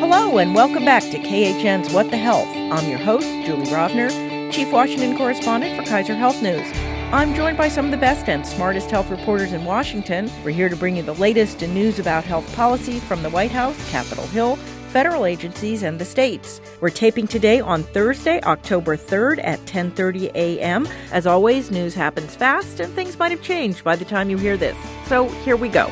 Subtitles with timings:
[0.00, 2.48] Hello, and welcome back to KHN's What the Health.
[2.48, 6.66] I'm your host, Julie Rovner, Chief Washington Correspondent for Kaiser Health News.
[7.12, 10.30] I'm joined by some of the best and smartest health reporters in Washington.
[10.44, 13.52] We're here to bring you the latest in news about health policy from the White
[13.52, 14.56] House, Capitol Hill,
[14.90, 16.60] federal agencies, and the states.
[16.80, 20.88] We're taping today on Thursday, October 3rd at 10:30 a.m.
[21.12, 24.56] As always, news happens fast and things might have changed by the time you hear
[24.56, 24.76] this.
[25.06, 25.88] So, here we go.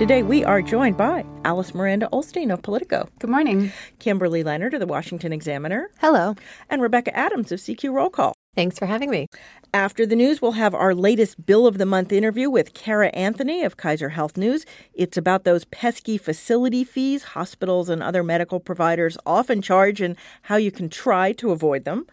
[0.00, 3.06] Today we are joined by Alice Miranda Ollstein of Politico.
[3.18, 3.70] Good morning.
[3.98, 5.90] Kimberly Leonard of the Washington Examiner.
[5.98, 6.36] Hello.
[6.70, 8.32] And Rebecca Adams of CQ Roll Call.
[8.56, 9.26] Thanks for having me.
[9.74, 13.62] After the news, we'll have our latest Bill of the Month interview with Cara Anthony
[13.62, 14.64] of Kaiser Health News.
[14.94, 20.56] It's about those pesky facility fees hospitals and other medical providers often charge and how
[20.56, 22.06] you can try to avoid them.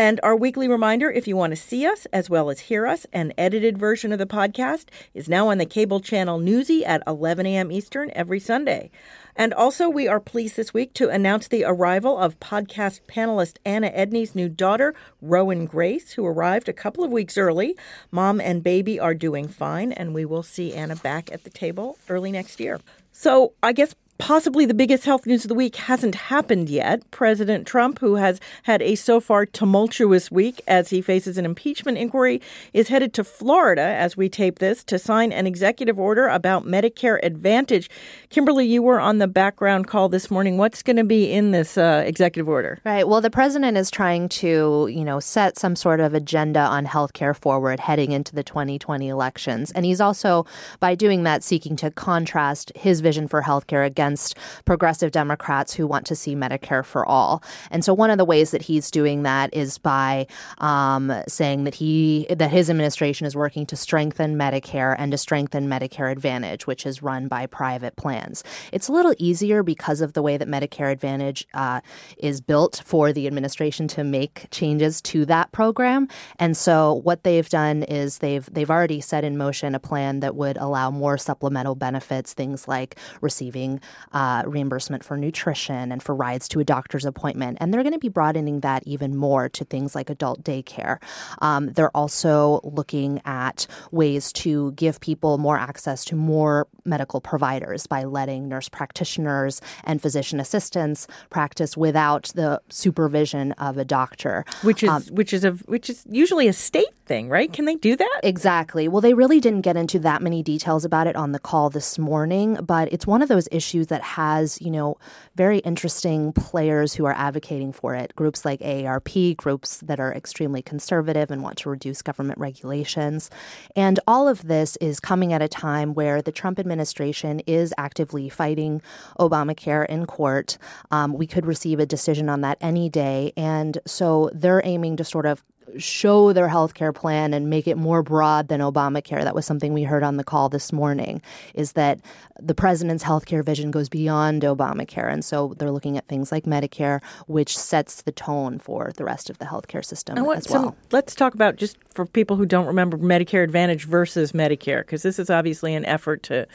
[0.00, 3.06] And our weekly reminder if you want to see us as well as hear us,
[3.12, 7.44] an edited version of the podcast is now on the cable channel Newsy at 11
[7.44, 7.70] a.m.
[7.70, 8.90] Eastern every Sunday.
[9.36, 13.90] And also, we are pleased this week to announce the arrival of podcast panelist Anna
[13.90, 17.76] Edney's new daughter, Rowan Grace, who arrived a couple of weeks early.
[18.10, 21.98] Mom and baby are doing fine, and we will see Anna back at the table
[22.08, 22.80] early next year.
[23.12, 27.10] So, I guess possibly the biggest health news of the week hasn't happened yet.
[27.10, 31.96] President Trump, who has had a so far tumultuous week as he faces an impeachment
[31.96, 32.40] inquiry,
[32.74, 37.18] is headed to Florida as we tape this to sign an executive order about Medicare
[37.22, 37.88] Advantage.
[38.28, 40.58] Kimberly, you were on the background call this morning.
[40.58, 42.78] What's going to be in this uh, executive order?
[42.84, 43.08] Right.
[43.08, 47.14] Well, the president is trying to, you know, set some sort of agenda on health
[47.14, 49.72] care forward heading into the 2020 elections.
[49.72, 50.44] And he's also,
[50.78, 55.72] by doing that, seeking to contrast his vision for health care against against progressive Democrats
[55.72, 57.42] who want to see Medicare for all.
[57.70, 60.26] And so one of the ways that he's doing that is by
[60.58, 65.68] um, saying that he that his administration is working to strengthen Medicare and to strengthen
[65.68, 68.42] Medicare Advantage, which is run by private plans.
[68.72, 71.80] It's a little easier because of the way that Medicare Advantage uh,
[72.18, 76.08] is built for the administration to make changes to that program.
[76.38, 80.34] And so what they've done is they've they've already set in motion a plan that
[80.34, 83.80] would allow more supplemental benefits, things like receiving
[84.12, 87.58] uh, reimbursement for nutrition and for rides to a doctor's appointment.
[87.60, 90.98] And they're going to be broadening that even more to things like adult daycare.
[91.40, 97.86] Um, they're also looking at ways to give people more access to more medical providers
[97.86, 104.82] by letting nurse practitioners and physician assistants practice without the supervision of a doctor, which
[104.82, 107.52] is um, which is a which is usually a state thing, right?
[107.52, 108.20] Can they do that?
[108.22, 108.86] Exactly.
[108.86, 111.98] Well, they really didn't get into that many details about it on the call this
[111.98, 114.96] morning, but it's one of those issues that has, you know,
[115.36, 118.16] very interesting players who are advocating for it.
[118.16, 123.30] Groups like AARP, groups that are extremely conservative and want to reduce government regulations.
[123.76, 128.28] And all of this is coming at a time where the Trump administration is actively
[128.28, 128.82] fighting
[129.18, 130.56] Obamacare in court.
[130.90, 133.32] Um, we could receive a decision on that any day.
[133.36, 135.44] And so they're aiming to sort of
[135.78, 139.22] show their health care plan and make it more broad than Obamacare.
[139.22, 141.22] That was something we heard on the call this morning,
[141.54, 142.00] is that
[142.40, 145.12] the president's health care vision goes beyond Obamacare.
[145.12, 149.30] And so they're looking at things like Medicare, which sets the tone for the rest
[149.30, 150.40] of the health care system as well.
[150.40, 155.02] Some, let's talk about just for people who don't remember Medicare Advantage versus Medicare, because
[155.02, 156.46] this is obviously an effort to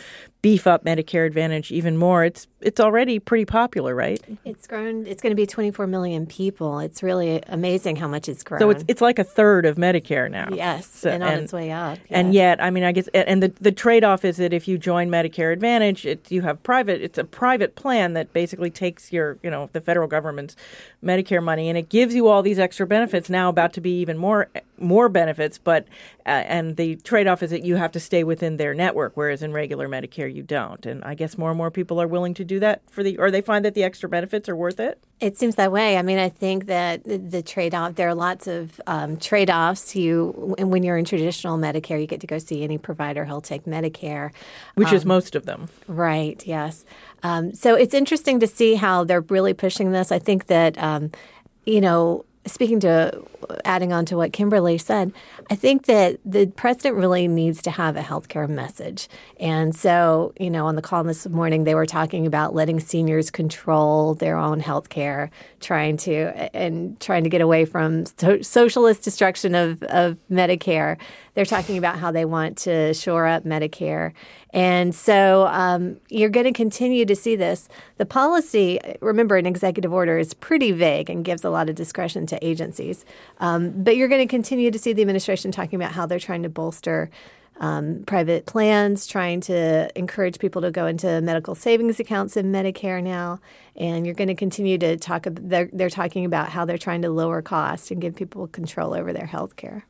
[0.45, 2.23] beef up Medicare Advantage even more.
[2.23, 4.23] It's it's already pretty popular, right?
[4.45, 5.07] It's grown.
[5.07, 6.77] It's going to be 24 million people.
[6.77, 8.59] It's really amazing how much it's grown.
[8.59, 10.49] So it's it's like a third of Medicare now.
[10.51, 11.97] Yes, so, and on and, its way up.
[11.97, 12.07] Yes.
[12.11, 14.77] And yet, I mean, I guess, and the the trade off is that if you
[14.77, 17.01] join Medicare Advantage, it, you have private.
[17.01, 20.55] It's a private plan that basically takes your, you know, the federal government's
[21.03, 23.31] Medicare money, and it gives you all these extra benefits.
[23.31, 24.47] Now about to be even more
[24.77, 25.87] more benefits, but
[26.25, 29.43] uh, and the trade off is that you have to stay within their network, whereas
[29.43, 30.85] in regular Medicare you don't.
[30.85, 33.29] And I guess more and more people are willing to do that for the, or
[33.29, 34.99] they find that the extra benefits are worth it.
[35.19, 35.97] It seems that way.
[35.97, 39.95] I mean, I think that the trade off, there are lots of um, trade offs.
[39.95, 43.23] You, when you're in traditional Medicare, you get to go see any provider.
[43.23, 44.31] He'll take Medicare,
[44.73, 45.69] which um, is most of them.
[45.87, 46.45] Right.
[46.45, 46.85] Yes.
[47.23, 50.11] Um, so it's interesting to see how they're really pushing this.
[50.11, 51.11] I think that um,
[51.65, 53.23] you know speaking to
[53.63, 55.11] adding on to what Kimberly said,
[55.49, 59.07] I think that the president really needs to have a healthcare message.
[59.39, 63.31] And so, you know, on the call this morning, they were talking about letting seniors
[63.31, 69.55] control their own healthcare, trying to and trying to get away from so- socialist destruction
[69.55, 70.97] of, of Medicare.
[71.35, 74.13] They're talking about how they want to shore up Medicare.
[74.51, 77.69] And so um, you're going to continue to see this.
[77.97, 82.25] The policy, remember, an executive order is pretty vague and gives a lot of discretion
[82.27, 83.05] to agencies.
[83.39, 86.43] Um, but you're going to continue to see the administration talking about how they're trying
[86.43, 87.11] to bolster
[87.59, 93.01] um, private plans, trying to encourage people to go into medical savings accounts in Medicare
[93.01, 93.39] now.
[93.75, 97.09] And you're going to continue to talk, they're, they're talking about how they're trying to
[97.09, 99.85] lower costs and give people control over their health care.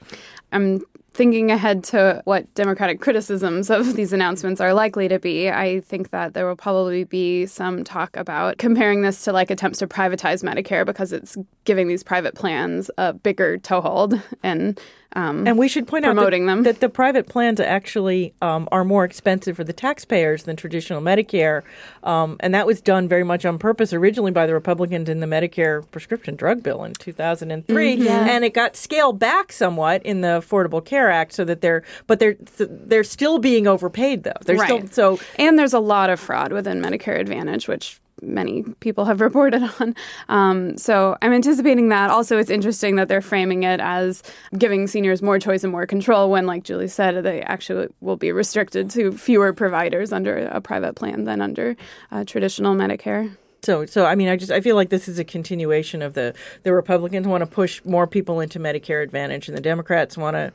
[0.52, 0.82] I'm
[1.16, 6.10] thinking ahead to what Democratic criticisms of these announcements are likely to be, I think
[6.10, 10.44] that there will probably be some talk about comparing this to like attempts to privatize
[10.44, 14.80] Medicare because it's giving these private plans a bigger toehold and
[15.13, 16.63] um, and we should point out that, them.
[16.63, 21.63] that the private plans actually um, are more expensive for the taxpayers than traditional Medicare,
[22.04, 25.28] um, and that was done very much on purpose originally by the Republicans in the
[25.28, 28.07] Medicare prescription drug bill in 2003, mm-hmm.
[28.07, 32.19] and it got scaled back somewhat in the Affordable Care Act, so that they're but
[32.19, 34.34] they're they're still being overpaid though.
[34.42, 34.88] They're right.
[34.90, 39.22] still so and there's a lot of fraud within Medicare Advantage, which many people have
[39.30, 39.95] reported on.
[40.30, 42.10] Um, so I'm anticipating that.
[42.10, 44.24] Also, it's interesting that they're framing it as
[44.57, 48.31] giving seniors more choice and more control when, like Julie said, they actually will be
[48.31, 51.75] restricted to fewer providers under a private plan than under
[52.12, 53.36] uh, traditional Medicare.
[53.66, 56.36] So, so I mean, I just I feel like this is a continuation of the
[56.62, 60.54] the Republicans want to push more people into Medicare Advantage, and the Democrats want to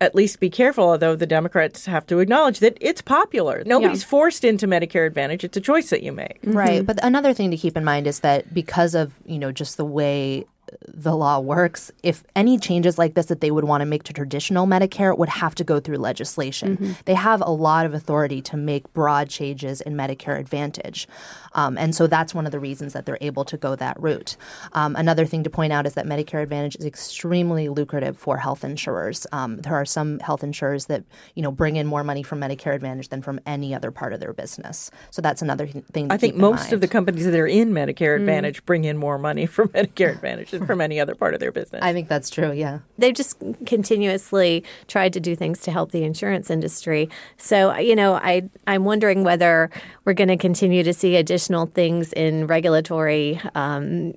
[0.00, 3.62] at least be careful, although the Democrats have to acknowledge that it's popular.
[3.66, 4.08] Nobody's yeah.
[4.08, 5.44] forced into Medicare Advantage.
[5.44, 6.38] It's a choice that you make.
[6.44, 6.78] Right.
[6.78, 6.84] Mm-hmm.
[6.84, 9.84] But another thing to keep in mind is that because of, you know, just the
[9.84, 10.46] way
[10.86, 14.12] the law works, if any changes like this that they would want to make to
[14.12, 16.76] traditional Medicare would have to go through legislation.
[16.76, 16.92] Mm-hmm.
[17.04, 21.08] They have a lot of authority to make broad changes in Medicare Advantage.
[21.54, 24.36] Um, and so that's one of the reasons that they're able to go that route.
[24.72, 28.64] Um, another thing to point out is that Medicare Advantage is extremely lucrative for health
[28.64, 29.26] insurers.
[29.32, 31.04] Um, there are some health insurers that
[31.34, 34.20] you know bring in more money from Medicare Advantage than from any other part of
[34.20, 34.90] their business.
[35.10, 36.12] So that's another thing.
[36.12, 38.20] I think most of the companies that are in Medicare mm.
[38.20, 38.66] Advantage mm.
[38.66, 41.82] bring in more money from Medicare Advantage from any other part of their business.
[41.82, 42.52] I think that's true.
[42.52, 47.08] Yeah, they've just continuously tried to do things to help the insurance industry.
[47.36, 49.70] So you know, I I'm wondering whether
[50.04, 54.12] we're going to continue to see additional additional things in regulatory um,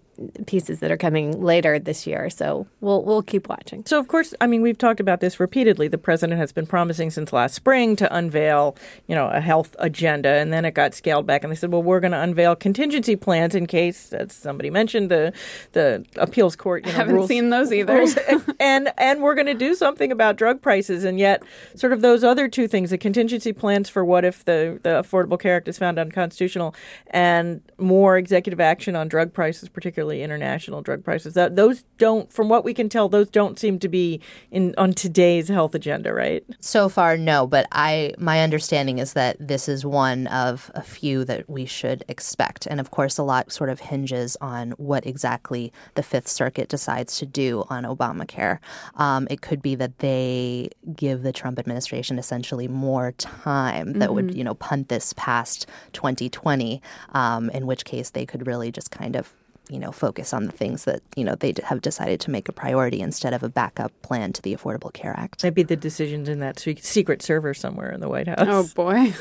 [0.46, 2.30] pieces that are coming later this year.
[2.30, 3.84] So we'll we'll keep watching.
[3.86, 5.88] So of course, I mean, we've talked about this repeatedly.
[5.88, 8.76] The president has been promising since last spring to unveil,
[9.08, 11.84] you know, a health agenda, and then it got scaled back, and they said, well,
[11.84, 15.34] we're going to unveil contingency plans in case, as somebody mentioned, the
[15.72, 16.86] the appeals court.
[16.86, 18.06] You know, haven't rules, seen those either.
[18.60, 21.44] and and we're going to do something about drug prices, and yet,
[21.76, 25.40] sort of those other two things, the contingency plans for what if the the Affordable
[25.40, 26.76] Care Act is found unconstitutional,
[27.08, 31.34] and more executive action on drug prices, particularly international drug prices.
[31.34, 34.20] That those don't, from what we can tell, those don't seem to be
[34.52, 36.44] in on today's health agenda, right?
[36.60, 37.48] So far, no.
[37.48, 42.04] But I, my understanding is that this is one of a few that we should
[42.08, 46.70] expect, and of course, a lot sort of hinges on what exactly the Fifth Circuit
[46.70, 48.60] decides to do on Obamacare.
[48.96, 54.16] Um, it could be that they give the Trump administration essentially more time that mm-hmm.
[54.16, 56.82] would, you know, punt this past 2020.
[57.10, 59.34] Um, in which case, they could really just kind of
[59.72, 62.52] you know, focus on the things that, you know, they have decided to make a
[62.52, 65.44] priority instead of a backup plan to the Affordable Care Act.
[65.44, 68.40] Maybe the decision's in that secret server somewhere in the White House.
[68.42, 69.14] Oh, boy.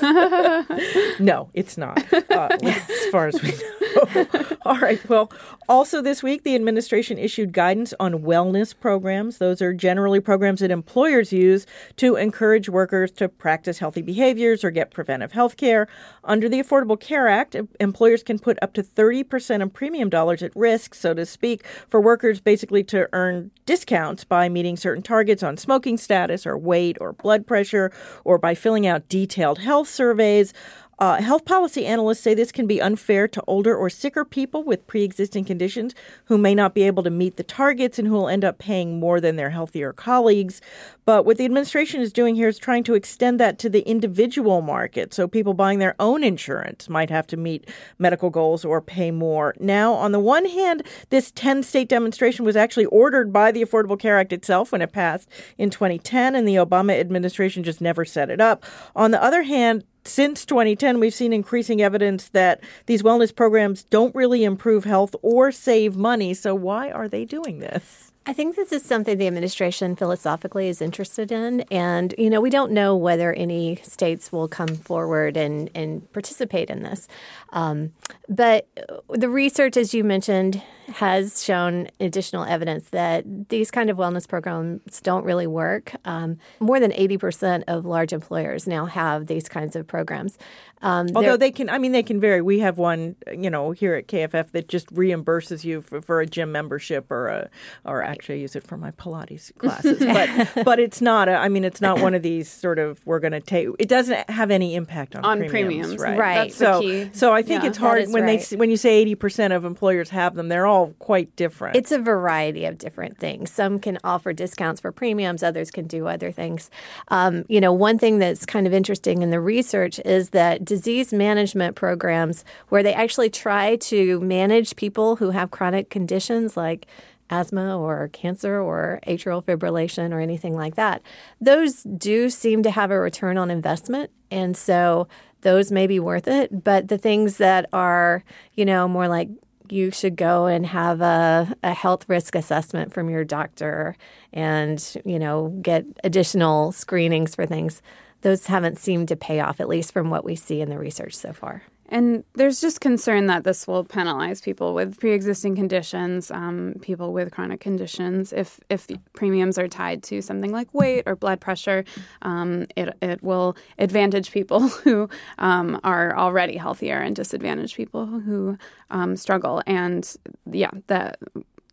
[1.24, 4.26] no, it's not, uh, as far as we know.
[4.64, 5.08] All right.
[5.08, 5.32] Well,
[5.68, 9.38] also this week, the administration issued guidance on wellness programs.
[9.38, 11.66] Those are generally programs that employers use
[11.96, 15.86] to encourage workers to practice healthy behaviors or get preventive health care.
[16.24, 20.54] Under the Affordable Care Act, employers can put up to 30% of premium dollars at
[20.54, 25.56] risk, so to speak, for workers basically to earn discounts by meeting certain targets on
[25.56, 27.92] smoking status or weight or blood pressure
[28.24, 30.52] or by filling out detailed health surveys.
[31.00, 34.86] Uh, health policy analysts say this can be unfair to older or sicker people with
[34.86, 35.94] pre existing conditions
[36.26, 39.00] who may not be able to meet the targets and who will end up paying
[39.00, 40.60] more than their healthier colleagues.
[41.06, 44.60] But what the administration is doing here is trying to extend that to the individual
[44.60, 45.14] market.
[45.14, 47.66] So people buying their own insurance might have to meet
[47.98, 49.54] medical goals or pay more.
[49.58, 53.98] Now, on the one hand, this 10 state demonstration was actually ordered by the Affordable
[53.98, 58.28] Care Act itself when it passed in 2010, and the Obama administration just never set
[58.28, 58.64] it up.
[58.94, 64.14] On the other hand, since 2010, we've seen increasing evidence that these wellness programs don't
[64.14, 66.34] really improve health or save money.
[66.34, 68.10] So, why are they doing this?
[68.26, 71.62] I think this is something the administration philosophically is interested in.
[71.70, 76.68] And, you know, we don't know whether any states will come forward and, and participate
[76.68, 77.08] in this.
[77.50, 77.92] Um,
[78.28, 78.68] but
[79.08, 85.00] the research, as you mentioned, has shown additional evidence that these kind of wellness programs
[85.00, 85.92] don't really work.
[86.04, 90.38] Um, more than 80% of large employers now have these kinds of programs.
[90.82, 92.40] Um, Although they can, I mean, they can vary.
[92.40, 96.26] We have one, you know, here at KFF that just reimburses you for, for a
[96.26, 97.50] gym membership or a,
[97.84, 99.98] or actually I use it for my Pilates classes.
[99.98, 101.28] but but it's not.
[101.28, 103.68] A, I mean, it's not one of these sort of we're going to take.
[103.78, 106.18] It doesn't have any impact on on premiums, premiums right?
[106.18, 106.34] Right.
[106.36, 107.10] That's so the key.
[107.12, 107.68] so I think Yeah.
[107.68, 108.40] it's hard when right.
[108.40, 110.48] they when you say eighty percent of employers have them.
[110.48, 111.76] They're all quite different.
[111.76, 113.50] It's a variety of different things.
[113.50, 116.70] Some can offer discounts for premiums, others can do other things.
[117.08, 121.12] Um, you know, one thing that's kind of interesting in the research is that disease
[121.12, 126.86] management programs, where they actually try to manage people who have chronic conditions like
[127.30, 131.00] asthma or cancer or atrial fibrillation or anything like that,
[131.40, 134.10] those do seem to have a return on investment.
[134.30, 135.08] And so
[135.42, 136.64] those may be worth it.
[136.64, 139.28] But the things that are, you know, more like
[139.72, 143.96] you should go and have a, a health risk assessment from your doctor
[144.32, 147.82] and, you know, get additional screenings for things.
[148.22, 151.14] Those haven't seemed to pay off, at least from what we see in the research
[151.14, 151.62] so far.
[151.90, 157.32] And there's just concern that this will penalize people with pre-existing conditions, um, people with
[157.32, 158.32] chronic conditions.
[158.32, 161.84] If if premiums are tied to something like weight or blood pressure,
[162.22, 168.56] um, it it will advantage people who um, are already healthier and disadvantage people who
[168.90, 169.62] um, struggle.
[169.66, 170.08] And
[170.50, 171.18] yeah, that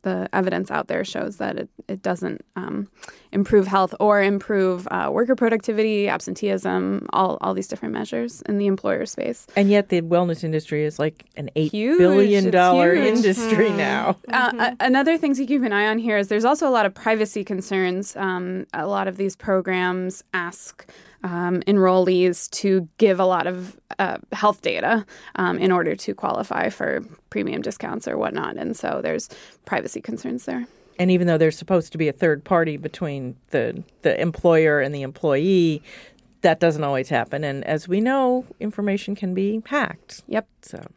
[0.07, 2.87] the evidence out there shows that it, it doesn't um,
[3.31, 8.67] improve health or improve uh, worker productivity, absenteeism, all, all these different measures in the
[8.67, 9.39] employer space.
[9.55, 11.97] and yet the wellness industry is like an eight Huge.
[11.99, 13.17] billion dollar huge.
[13.17, 14.15] industry now.
[14.31, 16.85] Uh, a- another thing to keep an eye on here is there's also a lot
[16.85, 18.15] of privacy concerns.
[18.15, 20.85] Um, a lot of these programs ask
[21.24, 25.05] um, enrollees to give a lot of uh, health data
[25.36, 28.57] um, in order to qualify for premium discounts or whatnot.
[28.57, 29.29] And so there's
[29.65, 30.67] privacy concerns there.
[31.00, 34.93] And even though there's supposed to be a third party between the the employer and
[34.93, 35.83] the employee,
[36.41, 37.43] that doesn't always happen.
[37.43, 40.24] And as we know, information can be hacked.
[40.27, 40.47] Yep.
[40.62, 40.88] So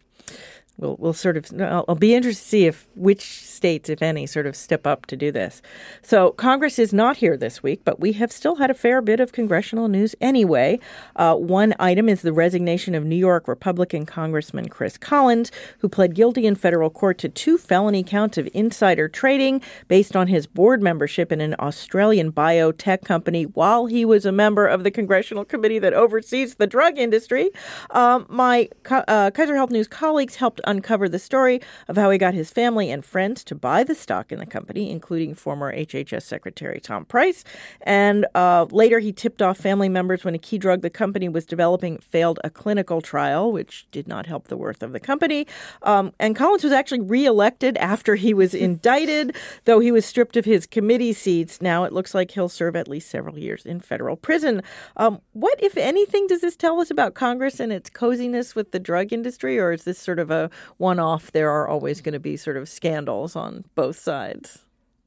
[0.81, 3.21] we'll we'll sort of I'll, I'll be interested to see if which
[3.61, 5.61] states, if any, sort of step up to do this.
[6.03, 9.21] So Congress is not here this week, but we have still had a fair bit
[9.21, 10.81] of congressional news anyway.
[11.17, 16.15] Uh, one item is the resignation of New York Republican Congressman Chris Collins, who pled
[16.15, 20.83] guilty in federal court to two felony counts of insider trading based on his board
[20.83, 25.79] membership in an Australian biotech company while he was a member of the congressional committee
[25.79, 27.51] that oversees the drug industry.
[27.91, 32.35] Um, my uh, Kaiser Health News colleagues helped uncover the story of how he got
[32.35, 36.81] his family and friends to buy the stock in the company, including former HHS Secretary
[36.81, 37.45] Tom Price.
[37.83, 41.45] And uh, later, he tipped off family members when a key drug the company was
[41.45, 45.47] developing failed a clinical trial, which did not help the worth of the company.
[45.83, 50.45] Um, and Collins was actually reelected after he was indicted, though he was stripped of
[50.45, 51.61] his committee seats.
[51.61, 54.63] Now it looks like he'll serve at least several years in federal prison.
[54.97, 58.79] Um, what, if anything, does this tell us about Congress and its coziness with the
[58.79, 61.33] drug industry, or is this sort of a one off?
[61.33, 64.65] There are always going to be sort of scandals on both sides.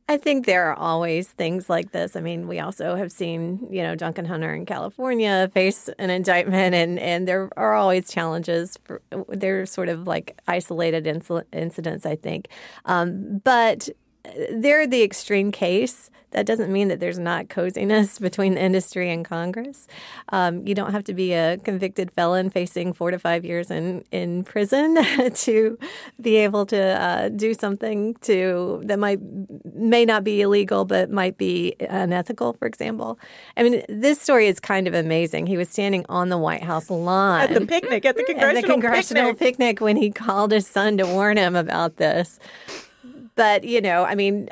[0.09, 2.17] I think there are always things like this.
[2.17, 6.75] I mean, we also have seen, you know, Duncan Hunter in California face an indictment,
[6.75, 8.77] and, and there are always challenges.
[8.83, 12.49] For, they're sort of like isolated inc- incidents, I think.
[12.83, 13.87] Um, but
[14.51, 16.09] they're the extreme case.
[16.31, 19.87] That doesn't mean that there's not coziness between the industry and Congress.
[20.29, 24.03] Um, you don't have to be a convicted felon facing four to five years in,
[24.11, 24.97] in prison
[25.35, 25.77] to
[26.19, 29.19] be able to uh, do something to that might
[29.75, 32.53] may not be illegal but might be unethical.
[32.53, 33.19] For example,
[33.55, 35.45] I mean, this story is kind of amazing.
[35.45, 38.61] He was standing on the White House lawn At the picnic, at the at congressional,
[38.61, 39.57] the congressional picnic.
[39.57, 42.39] picnic when he called his son to warn him about this.
[43.35, 44.47] But, you know, I mean,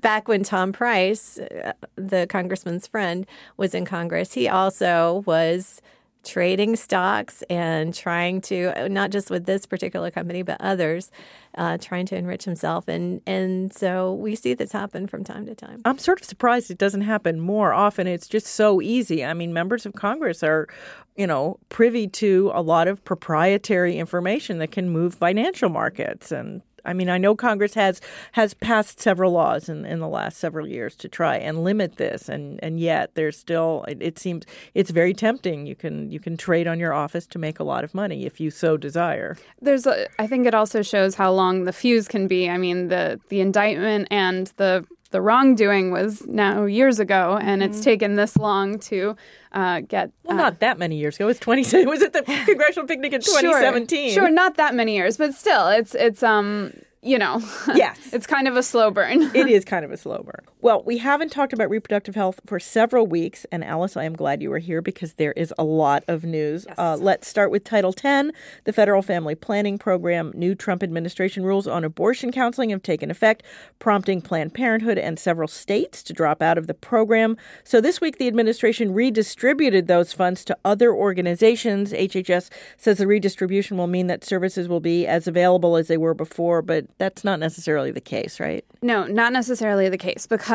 [0.00, 5.80] back when Tom Price, uh, the congressman's friend, was in Congress, he also was
[6.22, 11.10] trading stocks and trying to, not just with this particular company, but others,
[11.56, 12.88] uh, trying to enrich himself.
[12.88, 15.80] And, and so we see this happen from time to time.
[15.86, 18.06] I'm sort of surprised it doesn't happen more often.
[18.06, 19.24] It's just so easy.
[19.24, 20.68] I mean, members of Congress are,
[21.16, 26.30] you know, privy to a lot of proprietary information that can move financial markets.
[26.30, 28.00] And I mean, I know Congress has
[28.32, 32.28] has passed several laws in, in the last several years to try and limit this,
[32.28, 34.44] and, and yet there's still it, it seems
[34.74, 35.66] it's very tempting.
[35.66, 38.40] You can you can trade on your office to make a lot of money if
[38.40, 39.36] you so desire.
[39.60, 42.48] There's, a, I think it also shows how long the fuse can be.
[42.48, 47.70] I mean, the the indictment and the the wrongdoing was now years ago, and Mm-hmm.
[47.72, 49.16] it's taken this long to
[49.52, 50.10] uh, get.
[50.24, 51.24] Well, uh, not that many years ago.
[51.24, 54.10] It was 20, was it the congressional picnic in 2017?
[54.14, 57.40] Sure, sure, not that many years, but still, it's it's um you know,
[57.74, 57.98] Yes.
[58.12, 59.22] it's kind of a slow burn.
[59.34, 60.44] it is kind of a slow burn.
[60.62, 64.42] Well, we haven't talked about reproductive health for several weeks, and Alice, I am glad
[64.42, 66.66] you were here because there is a lot of news.
[66.76, 68.30] Uh, let's start with Title X,
[68.64, 70.32] the federal family planning program.
[70.34, 73.42] New Trump administration rules on abortion counseling have taken effect,
[73.78, 77.38] prompting Planned Parenthood and several states to drop out of the program.
[77.64, 81.94] So this week, the administration redistributed those funds to other organizations.
[81.94, 86.12] HHS says the redistribution will mean that services will be as available as they were
[86.12, 88.62] before, but that's not necessarily the case, right?
[88.82, 90.49] No, not necessarily the case because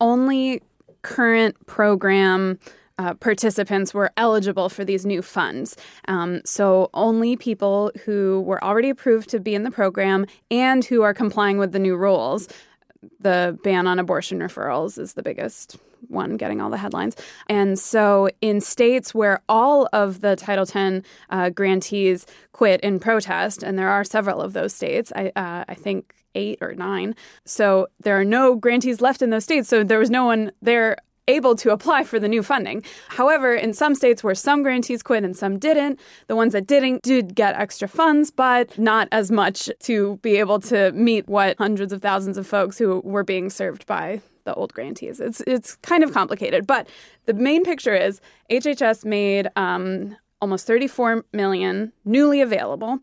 [0.00, 0.62] only
[1.02, 2.58] current program
[2.98, 5.76] uh, participants were eligible for these new funds.
[6.06, 11.00] Um, so only people who were already approved to be in the program and who
[11.02, 12.46] are complying with the new rules.
[13.20, 17.16] The ban on abortion referrals is the biggest one getting all the headlines.
[17.48, 23.62] And so, in states where all of the Title X uh, grantees quit in protest,
[23.62, 27.14] and there are several of those states, I, uh, I think eight or nine.
[27.44, 29.68] So, there are no grantees left in those states.
[29.68, 30.96] So, there was no one there
[31.30, 32.82] able to apply for the new funding.
[33.08, 37.02] However, in some states where some grantees quit and some didn't, the ones that didn't
[37.02, 41.92] did get extra funds, but not as much to be able to meet what hundreds
[41.92, 45.20] of thousands of folks who were being served by the old grantees.
[45.20, 46.88] It's it's kind of complicated, but
[47.26, 48.20] the main picture is
[48.50, 52.98] HHS made um, almost 34 million newly available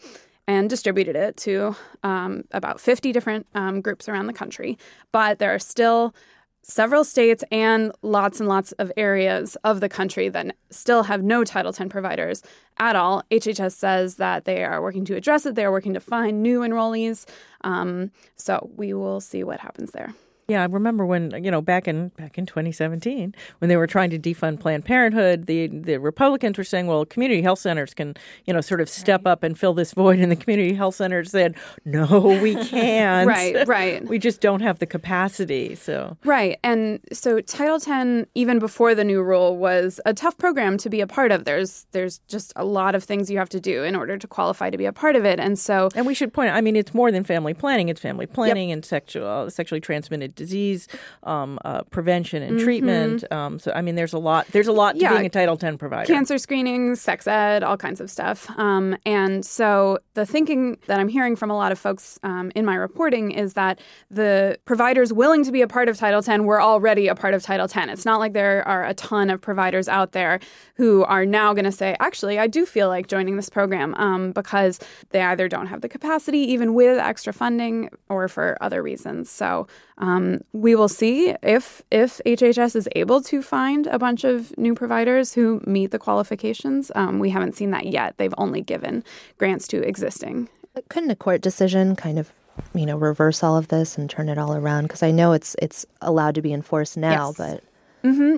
[0.48, 4.77] and distributed it to um, about 50 different um, groups around the country.
[5.12, 6.16] But there are still
[6.63, 11.44] several states and lots and lots of areas of the country that still have no
[11.44, 12.44] Title X providers
[12.77, 13.24] at all.
[13.32, 15.56] HHS says that they are working to address it.
[15.56, 17.25] They are working to find new enrollees.
[17.62, 20.13] Um, so we will see what happens there.
[20.50, 24.10] Yeah, I remember when you know back in back in 2017 when they were trying
[24.12, 28.54] to defund Planned Parenthood, the the Republicans were saying, "Well, community health centers can you
[28.54, 31.56] know sort of step up and fill this void," and the community health centers said,
[31.84, 33.27] "No, we can't.
[33.27, 34.08] Right, right.
[34.08, 36.58] we just don't have the capacity." So Right.
[36.63, 41.01] And so Title X, even before the new rule, was a tough program to be
[41.01, 41.44] a part of.
[41.44, 44.70] There's there's just a lot of things you have to do in order to qualify
[44.70, 45.42] to be a part of it.
[45.42, 47.89] And so And we should point out, I mean, it's more than family planning.
[47.89, 50.88] It's family planning and sexual, sexually transmitted disease
[51.24, 53.29] um, uh, prevention and treatment.
[53.32, 54.48] Um, so, I mean, there's a lot.
[54.53, 55.03] There's a lot to Mm-hmm.
[55.03, 55.13] Yeah.
[55.13, 56.11] being a Title X provider.
[56.11, 58.50] cancer screenings, sex ed, all kinds of stuff.
[58.57, 62.64] Um, and so the thinking that I'm hearing from a lot of folks um, in
[62.66, 66.61] my reporting is that the providers willing to be a part of Title X were
[66.61, 67.75] already a part of Title X.
[67.92, 70.40] It's not like there are a ton of providers out there
[70.75, 74.31] who are now going to say, actually, I do feel like joining this program um,
[74.31, 79.29] because they either don't have the capacity, even with extra funding, or for other reasons.
[79.29, 79.68] So
[80.00, 84.75] um, we will see if if HHS is able to find a bunch of new
[84.75, 86.92] providers who meet the qualifications.
[86.96, 88.16] Um, we haven't seen that yet.
[88.18, 89.03] They've only given
[89.38, 90.50] grants to existing.
[90.90, 92.31] Couldn't a court decision kind of,
[92.75, 94.83] you know, reverse all of this and turn it all around?
[94.83, 97.38] Because I know it's it's allowed to be enforced now, Yes.
[97.38, 97.64] but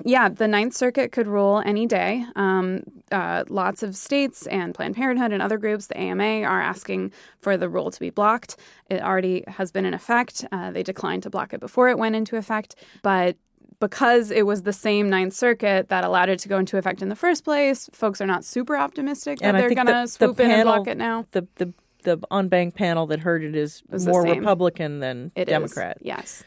[0.04, 2.24] Yeah, the Ninth Circuit could rule any day.
[2.34, 7.12] Um, uh, lots of states and Planned Parenthood and other groups, the AMA, are asking
[7.38, 8.56] for the rule to be blocked.
[8.88, 10.44] It already has been in effect.
[10.50, 13.36] Uh, they declined to block it before it went into effect, but
[13.80, 17.08] because it was the same Ninth Circuit that allowed it to go into effect in
[17.08, 20.44] the first place, folks are not super optimistic that and they're going to swoop the
[20.44, 21.26] in and block it now.
[21.32, 24.22] The the the en banc panel that heard it is more.
[24.22, 26.44] Republican than It is, Democrat, yes.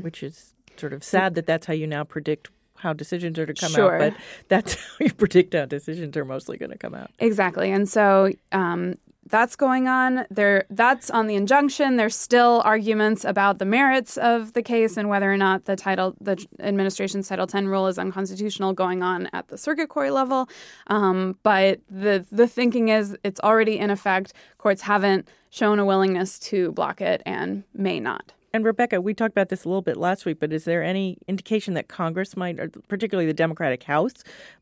[0.00, 3.54] which is sort of sad that that's how you now predict how decisions are to
[3.54, 3.94] come Sure.
[3.94, 3.98] out.
[4.12, 4.14] But
[4.48, 7.10] that's how you predict how decisions are mostly going to come out.
[7.18, 7.70] Exactly.
[7.70, 10.26] And so um, that's going on.
[10.30, 11.96] There that's on the injunction.
[11.96, 16.14] There's still arguments about the merits of the case and whether or not the title
[16.20, 20.48] the administration's Title X rule is unconstitutional going on at the circuit court level.
[20.88, 24.34] Um, but the the thinking is it's already in effect.
[24.58, 28.32] Courts haven't shown a willingness to block it and may not.
[28.54, 31.18] And Rebecca, we talked about this a little bit last week, but is there any
[31.26, 34.12] indication that Congress might, or particularly the Democratic House,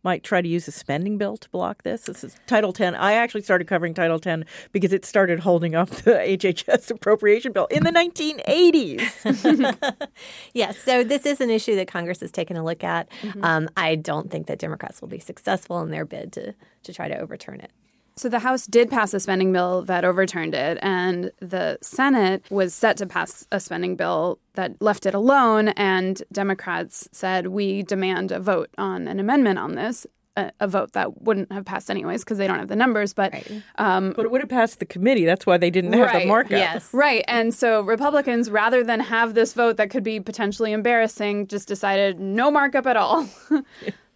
[0.02, 2.04] might try to use a spending bill to block this?
[2.04, 2.96] This is Title X.
[2.98, 7.66] I actually started covering Title X because it started holding up the HHS appropriation bill
[7.66, 9.92] in the 1980s.
[10.54, 13.10] Yes, so this is an issue that Congress has taken a look at.
[13.42, 17.08] Um, I don't think that Democrats will be successful in their bid to to try
[17.08, 17.70] to overturn it.
[18.16, 22.74] So the House did pass a spending bill that overturned it, and the Senate was
[22.74, 25.68] set to pass a spending bill that left it alone.
[25.68, 30.06] And Democrats said, We demand a vote on an amendment on this.
[30.36, 33.12] a, a vote that wouldn't have passed anyways because they don't have the numbers.
[33.12, 33.34] But
[33.76, 35.24] um, But it would have passed the committee.
[35.26, 36.52] That's why they didn't have the markup.
[36.52, 36.92] Yes.
[36.94, 37.24] Right.
[37.28, 42.18] And so Republicans, rather than have this vote that could be potentially embarrassing, just decided
[42.18, 43.28] no markup at all.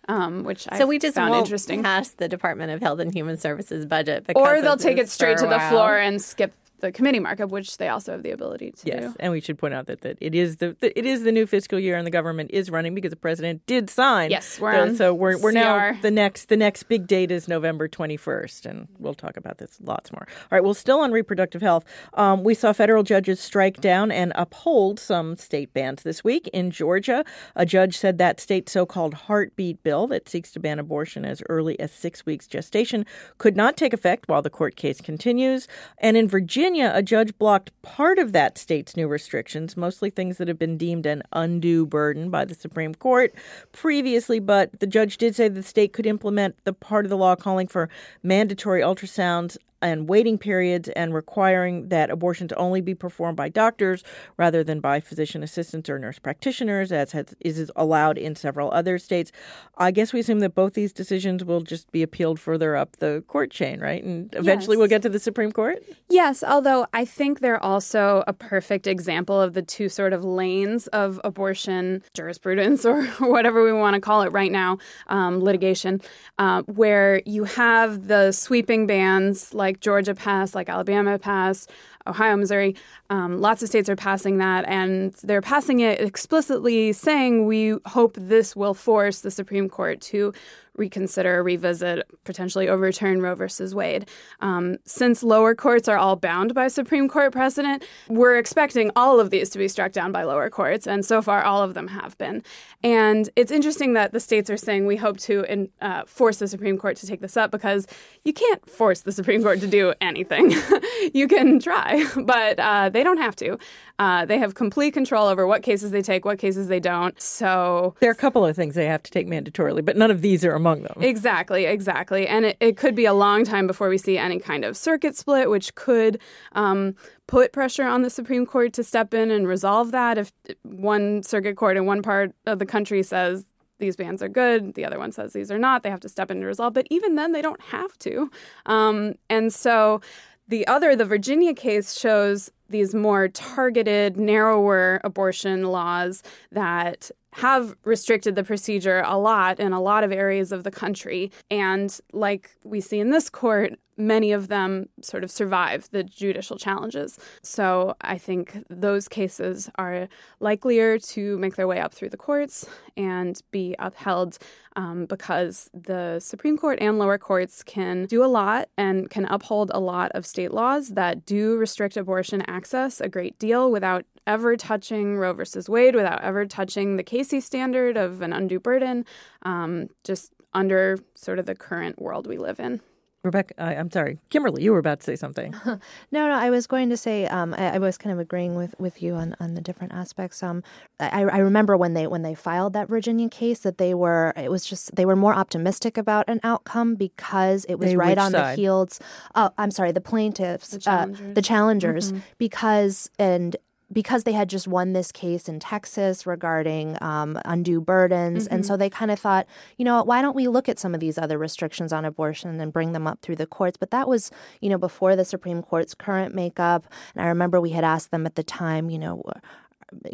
[0.09, 1.83] um, which I So we just found interesting.
[1.83, 5.39] pass the Department of Health and Human Services budget because Or they'll take it straight
[5.39, 6.53] to the floor and skip
[6.87, 9.17] the committee markup, which they also have the ability to Yes, do.
[9.19, 11.47] and we should point out that, that it is the, the it is the new
[11.47, 14.31] fiscal year and the government is running because the president did sign.
[14.31, 17.49] Yes, we're so, on so we're we're now the next the next big date is
[17.49, 20.27] November twenty first, and we'll talk about this lots more.
[20.29, 24.33] All right, well, still on reproductive health, um, we saw federal judges strike down and
[24.37, 27.25] uphold some state bans this week in Georgia.
[27.57, 31.79] A judge said that state's so-called heartbeat bill that seeks to ban abortion as early
[31.81, 33.05] as six weeks gestation
[33.39, 35.67] could not take effect while the court case continues.
[35.99, 40.49] And in Virginia, a judge blocked part of that state's new restrictions, mostly things that
[40.49, 43.35] have been deemed an undue burden by the Supreme Court
[43.73, 44.39] previously.
[44.39, 47.67] But the judge did say the state could implement the part of the law calling
[47.67, 47.89] for
[48.23, 49.57] mandatory ultrasounds
[49.87, 54.03] and waiting periods and requiring that abortions only be performed by doctors
[54.37, 58.99] rather than by physician assistants or nurse practitioners, as has, is allowed in several other
[58.99, 59.31] states.
[59.79, 63.23] I guess we assume that both these decisions will just be appealed further up the
[63.29, 64.03] court chain, right?
[64.03, 64.79] And eventually Yes.
[64.79, 65.83] we'll get to the Supreme Court?
[66.09, 70.87] Yes, although I think they're also a perfect example of the two sort of lanes
[70.89, 76.01] of abortion jurisprudence or whatever we want to call it right now, um, litigation,
[76.39, 81.71] uh, where you have the sweeping bans like Georgia passed, like Alabama passed,
[82.07, 82.77] Ohio, Missouri.
[83.11, 88.17] Um, lots of states are passing that, and they're passing it explicitly saying we hope
[88.19, 90.33] this will force the Supreme Court to
[90.79, 94.09] reconsider, revisit, potentially overturn Roe versus Wade.
[94.41, 99.31] Um, since lower courts are all bound by Supreme Court precedent, we're expecting all of
[99.31, 102.17] these to be struck down by lower courts, and so far all of them have
[102.19, 102.43] been.
[102.83, 106.49] And it's interesting that the states are saying we hope to in, uh, force the
[106.49, 107.87] Supreme Court to take this up because
[108.25, 110.55] you can't force the Supreme Court to do anything.
[111.15, 113.59] you can try, but uh, they don't have to.
[113.99, 117.21] Uh, they have complete control over what cases they take, what cases they don't.
[117.21, 120.21] So There are a couple of things they have to take mandatorily, but none of
[120.21, 120.99] these are among them.
[121.01, 122.27] Exactly, exactly.
[122.27, 125.17] And it, it could be a long time before we see any kind of circuit
[125.17, 126.21] split, which could
[126.53, 126.95] um,
[127.27, 130.19] put pressure on the Supreme Court to step in and resolve that.
[130.19, 130.31] If
[130.63, 133.45] one circuit court in one part of the country says
[133.79, 136.31] these bans are good, the other one says these are not, they have to step
[136.31, 136.75] in and resolve.
[136.75, 138.31] But even then, they don't have to.
[138.67, 140.01] Um, and so
[140.49, 148.35] the other, the Virginia case, shows these more targeted, narrower abortion laws that have restricted
[148.35, 151.31] the procedure a lot in a lot of areas of the country.
[151.51, 156.59] And like we see in this court, many of them sort of survive the judicial
[156.59, 157.19] challenges.
[157.43, 160.09] So I think those cases are
[160.41, 164.39] likelier to make their way up through the courts and be upheld
[164.77, 169.71] um, because the Supreme Court and lower courts can do a lot and can uphold
[169.73, 174.57] a lot of state laws that do restrict abortion access a great deal without ever
[174.57, 179.05] touching Roe versus Wade, without ever touching the Casey standard of an undue burden,
[179.43, 182.81] um, just under sort of the current world we live in.
[183.27, 184.19] Rebecca, I, I'm sorry.
[184.31, 185.55] Kimberly, you were about to say something.
[186.13, 188.75] No, no, I was going to say um, I, I was kind of agreeing with,
[188.79, 190.43] with you on, on the different aspects.
[190.43, 190.63] Um,
[191.01, 194.51] I, I remember when they when they filed that Virginia case that they were it
[194.51, 198.31] was just they were more optimistic about an outcome because it was They- right on
[198.33, 198.57] side?
[198.57, 199.01] the heels.
[199.35, 201.35] Oh, I'm sorry, the plaintiffs, The uh, challengers.
[201.35, 203.57] the challengers, because and
[203.93, 208.47] because they had just won this case in Texas regarding um, undue burdens.
[208.49, 209.47] And so they kind of thought,
[209.77, 212.73] you know, why don't we look at some of these other restrictions on abortion and
[212.73, 213.77] bring them up through the courts?
[213.77, 216.87] But that was, you know, before the Supreme Court's current makeup.
[217.15, 219.23] And I remember we had asked them at the time, you know,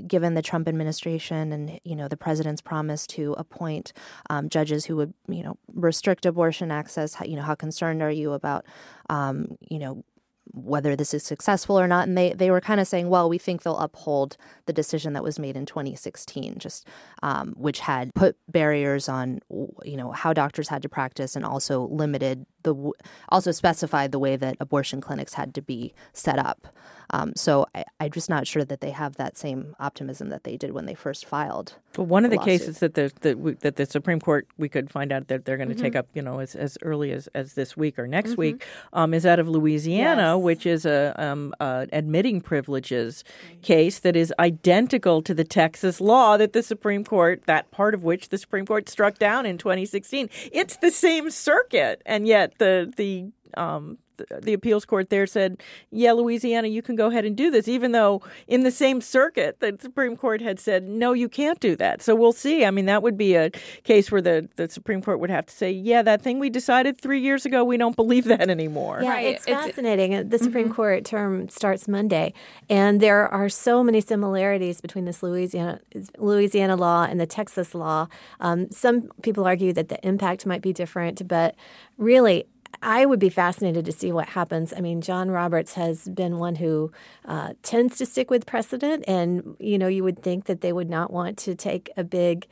[0.06, 3.94] given the Trump administration and you know the president's promise to appoint
[4.28, 8.10] um, judges who would you know restrict abortion access, how, you know how concerned are
[8.10, 8.66] you about
[9.08, 10.04] um, you know
[10.52, 12.06] whether this is successful or not.
[12.06, 14.36] And they, they were kind of saying, well, we think they'll uphold
[14.66, 16.86] the decision that was made in 2016, just
[17.22, 19.40] um, which had put barriers on,
[19.84, 22.92] you know, how doctors had to practice and also limited the, w-
[23.28, 26.68] also specified the way that abortion clinics had to be set up.
[27.14, 30.56] Um, so I, I'm just not sure that they have that same optimism that they
[30.56, 31.74] did when they first filed.
[31.94, 32.60] But one of the lawsuit.
[32.60, 35.58] cases that the that, we, that the Supreme Court we could find out that they're
[35.58, 35.82] going to Mm-hmm.
[35.84, 39.12] take up, you know, as, as early as, as this week or next week, um,
[39.12, 40.42] is out of Louisiana, Yes.
[40.42, 43.24] which is a um, uh, admitting privileges
[43.60, 48.04] case that is identical to the Texas law that the Supreme Court, that part of
[48.04, 50.30] which the Supreme Court struck down in 2016.
[50.50, 53.98] It's the same circuit, and yet the the um,
[54.42, 55.60] the appeals court there said,
[55.90, 59.58] yeah, Louisiana, you can go ahead and do this, even though in the same circuit
[59.60, 62.02] the Supreme Court had said, no, you can't do that.
[62.02, 62.64] So we'll see.
[62.64, 63.50] I mean, that would be a
[63.82, 67.00] case where the, the Supreme Court would have to say, yeah, that thing we decided
[67.00, 69.00] three years ago, we don't believe that anymore.
[69.02, 69.26] Yeah, Right.
[69.34, 70.28] it's It's- fascinating.
[70.28, 70.74] the Supreme Mm-hmm.
[70.74, 72.32] Court term starts Monday,
[72.70, 75.80] and there are so many similarities between this Louisiana
[76.18, 78.06] Louisiana law and the Texas law.
[78.40, 81.56] Um, some people argue that the impact might be different, but
[81.98, 82.44] really.
[82.80, 84.72] I would be fascinated to see what happens.
[84.76, 86.90] I mean, John Roberts has been one who
[87.24, 90.90] uh, tends to stick with precedent, and you know, you would think that they would
[90.90, 92.46] not want to take a big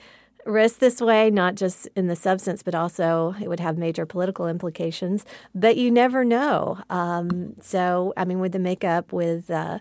[0.46, 4.46] risk this way, not just in the substance, but also it would have major political
[4.46, 5.24] implications.
[5.54, 6.78] But you never know.
[6.90, 9.80] Um, so, I mean, with the makeup with uh,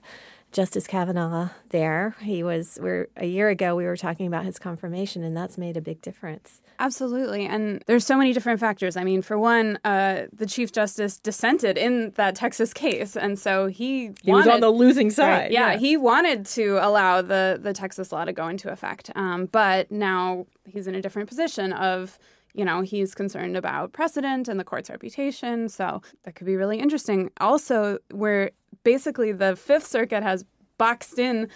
[0.51, 2.79] Justice Kavanaugh there, he was.
[2.81, 6.01] We're a year ago we were talking about his confirmation, and that's made a big
[6.01, 6.61] difference.
[6.81, 7.45] Absolutely.
[7.45, 8.95] And there's so many different factors.
[8.95, 13.17] I mean, for one, uh, the Chief Justice dissented in that Texas case.
[13.17, 15.51] And so he, He was on the losing side.
[15.51, 19.11] yeah, he wanted to allow the, the Texas law to go into effect.
[19.15, 22.17] Um, but now he's in a different position of,
[22.53, 25.67] you know, he's concerned about precedent and the court's reputation.
[25.67, 27.29] So that could be really interesting.
[27.41, 28.51] Also, where
[28.85, 30.45] basically the Fifth Circuit has
[30.77, 31.49] boxed in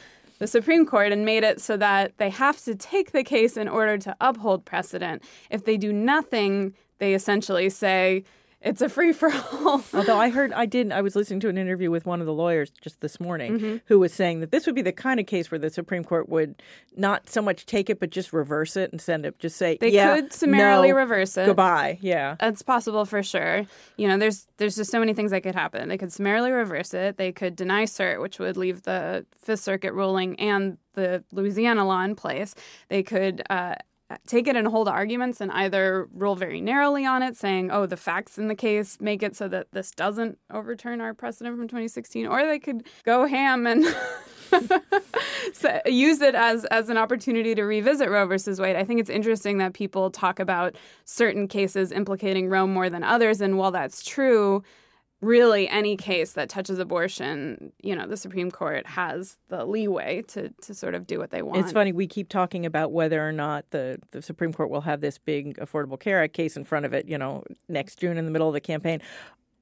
[0.44, 3.70] the Supreme Court and made it so that they have to take the case in
[3.70, 5.24] order to uphold precedent.
[5.50, 8.26] If they do nothing, they essentially say
[8.64, 9.84] it's a free for all.
[9.94, 12.34] Although I heard, I didn't, I was listening to an interview with one of the
[12.34, 13.78] lawyers just this morning Mm-hmm.
[13.88, 16.30] who was saying that this would be the kind of case where the Supreme Court
[16.30, 16.62] would
[16.96, 19.90] not so much take it, but just reverse it and send it, just say, They
[19.90, 21.46] yeah, could summarily no, reverse it.
[21.46, 22.00] Goodbye.
[22.02, 22.38] Yeah.
[22.40, 23.66] It's possible for sure.
[23.98, 25.90] You know, there's there's just so many things that could happen.
[25.90, 27.18] They could summarily reverse it.
[27.18, 32.02] They could deny cert, which would leave the Fifth Circuit ruling and the Louisiana law
[32.04, 32.56] in place.
[32.88, 33.76] They could uh,
[34.28, 37.98] take it and hold arguments and either rule very narrowly on it, saying, "Oh, the
[37.98, 42.28] facts in the case make it so that this doesn't overturn our precedent from 2016,"
[42.28, 43.86] or they could go ham and.
[45.54, 48.76] so use it as as an opportunity to revisit Roe versus Wade.
[48.76, 53.42] I think it's interesting that people talk about certain cases implicating Roe more than others,
[53.42, 54.64] and while that's true,
[55.24, 60.50] really any case that touches abortion, you know, the Supreme Court has the leeway to
[60.50, 61.60] to sort of do what they want.
[61.60, 65.02] It's funny, we keep talking about whether or not the, the Supreme Court will have
[65.02, 68.26] this big Affordable Care Act case in front of it, you know, next June in
[68.26, 69.02] the middle of the campaign.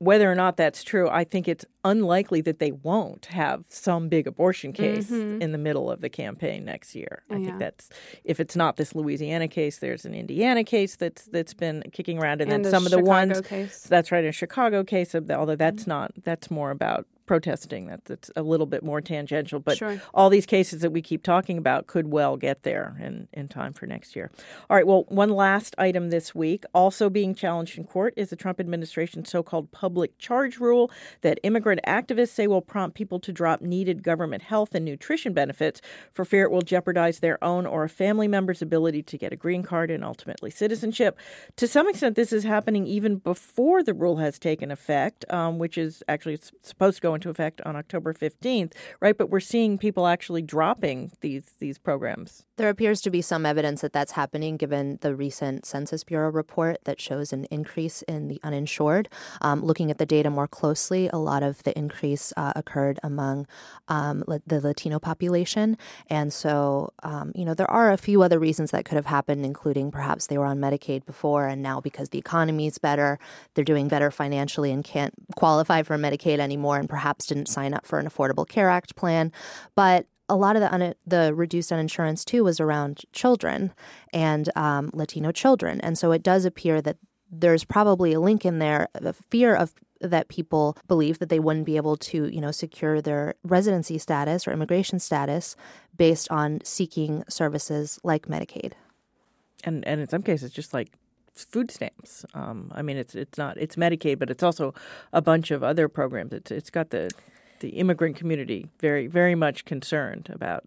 [0.02, 4.26] Whether or not that's true, I think it's unlikely that they won't have some big
[4.26, 5.44] abortion case mm-hmm.
[5.44, 7.22] in the middle of the campaign next year.
[7.30, 7.46] I Yeah.
[7.46, 7.88] think that's
[8.24, 12.42] if it's not this Louisiana case, there's an Indiana case that's that's been kicking around,
[12.42, 13.84] and, And then some of the Chicago ones case.
[13.84, 15.12] that's right, a Chicago case.
[15.12, 15.92] the- Although that's mm-hmm.
[15.92, 17.86] not that's more about protesting.
[17.86, 20.02] That, that's a little bit more tangential, but Sure.
[20.14, 23.72] all these cases that we keep talking about could well get there in, in time
[23.72, 24.30] for next year.
[24.70, 28.36] All right, well, one last item this week, also being challenged in court, is the
[28.36, 30.92] Trump administration's so called public charge rule
[31.22, 35.80] that immigrant activists say will prompt people to drop needed government health and nutrition benefits
[36.12, 39.38] for fear it will jeopardize their own or a family member's ability to get a
[39.38, 41.18] green card and ultimately citizenship.
[41.56, 45.78] To some extent, this is happening even before the rule has taken effect, um, which
[45.78, 49.18] is actually supposed to go into effect on October 15th, right?
[49.18, 52.46] But we're seeing people actually dropping these these programs.
[52.62, 56.78] There appears to be some evidence that that's happening given the recent Census Bureau report
[56.84, 59.10] that shows an increase in the uninsured.
[59.42, 63.48] Um, looking at the data more closely, a lot of the increase uh, occurred among
[63.88, 65.76] um, the Latino population.
[66.08, 69.44] And so, um, you know, there are a few other reasons that could have happened,
[69.44, 73.18] including perhaps they were on Medicaid before, and now because the economy is better,
[73.56, 77.88] they're doing better financially and can't qualify for Medicaid anymore, and perhaps didn't sign up
[77.88, 79.32] for an Affordable Care Act plan.
[79.74, 83.74] But a lot of the un- the reduced uninsurance too was around children
[84.14, 86.98] and um, Latino children, and so it does appear that
[87.32, 91.66] there's probably a link in there, the fear of that people believe that they wouldn't
[91.66, 95.56] be able to, you know, secure their residency status or immigration status
[95.96, 98.74] based on seeking services like Medicaid.
[99.64, 100.90] and and in some cases just like
[101.34, 102.26] food stamps.
[102.34, 104.74] Um, I mean, it's it's not it's Medicaid, but it's also
[105.14, 106.34] a bunch of other programs.
[106.34, 107.12] It's it's got the
[107.62, 110.66] the immigrant community very very much concerned about.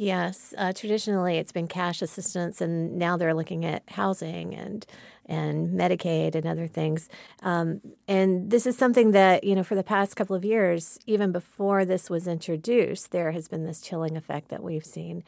[0.00, 4.86] Yes, uh, traditionally it's been cash assistance, and now they're looking at housing and
[5.26, 7.08] and Medicaid and other things.
[7.42, 11.32] Um, and this is something that you know for the past couple of years, even
[11.32, 15.24] before this was introduced, there has been this chilling effect that we've seen.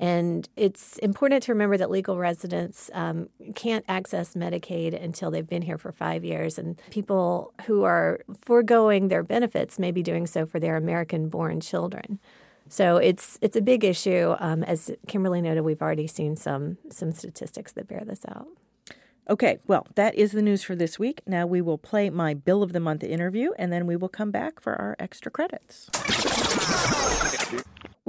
[0.00, 5.60] And it's important to remember that legal residents um, can't access Medicaid until they've been
[5.60, 6.58] here for five years.
[6.58, 11.60] And people who are foregoing their benefits may be doing so for their American born
[11.60, 12.18] children.
[12.70, 14.36] So it's it's a big issue.
[14.38, 18.46] Um, as Kimberly noted, we've already seen some some statistics that bear this out.
[19.28, 21.20] Okay, well, that is the news for this week.
[21.26, 24.30] Now we will play my Bill of the Month interview, and then we will come
[24.30, 25.90] back for our extra credits.